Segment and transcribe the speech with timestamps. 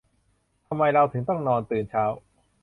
[0.67, 2.03] ทำไมเราถึงต้องนอนตื่นเช้า